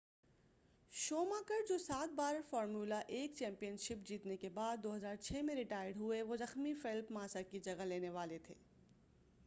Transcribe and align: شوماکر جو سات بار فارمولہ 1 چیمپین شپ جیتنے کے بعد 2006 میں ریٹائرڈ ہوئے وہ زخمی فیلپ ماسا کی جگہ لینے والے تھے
شوماکر 0.93 1.65
جو 1.69 1.77
سات 1.77 2.13
بار 2.15 2.35
فارمولہ 2.49 2.95
1 3.17 3.35
چیمپین 3.35 3.77
شپ 3.77 4.07
جیتنے 4.07 4.37
کے 4.37 4.49
بعد 4.49 4.85
2006 4.85 5.43
میں 5.43 5.55
ریٹائرڈ 5.55 5.97
ہوئے 5.97 6.21
وہ 6.21 6.35
زخمی 6.35 6.73
فیلپ 6.73 7.11
ماسا 7.11 7.41
کی 7.41 7.59
جگہ 7.59 7.85
لینے 7.85 8.09
والے 8.09 8.39
تھے 8.39 8.53